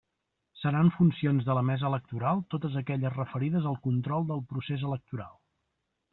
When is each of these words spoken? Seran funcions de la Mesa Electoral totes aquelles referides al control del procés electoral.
Seran 0.59 0.87
funcions 0.95 1.45
de 1.49 1.55
la 1.57 1.63
Mesa 1.67 1.87
Electoral 1.89 2.41
totes 2.55 2.79
aquelles 2.81 3.15
referides 3.19 3.69
al 3.73 3.79
control 3.85 4.27
del 4.33 4.43
procés 4.55 4.89
electoral. 4.91 5.39